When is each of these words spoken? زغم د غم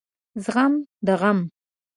زغم 0.43 0.73
د 1.05 1.11
غم 1.21 1.39